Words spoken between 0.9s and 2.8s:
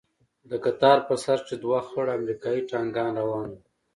په سر کښې دوه خړ امريکايي